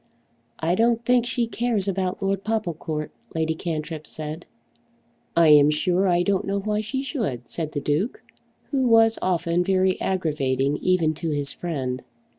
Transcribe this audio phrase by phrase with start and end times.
[0.57, 4.47] "I don't think she cares about Lord Popplecourt," Lady Cantrip said.
[5.37, 8.19] "I am sure I don't know why she should," said the Duke,
[8.71, 12.01] who was often very aggravating even to his friend.